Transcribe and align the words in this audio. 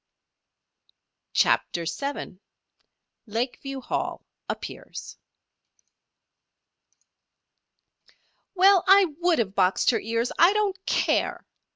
CHAPTER 1.33 1.85
VII 1.85 2.39
LAKEVIEW 3.27 3.81
HALL 3.83 4.25
APPEARS 4.49 5.15
"Well! 8.55 8.83
I 8.87 9.13
would 9.19 9.37
have 9.37 9.53
boxed 9.53 9.91
her 9.91 9.99
ears, 9.99 10.31
I 10.39 10.53
don't 10.53 10.83
care!" 10.87 11.45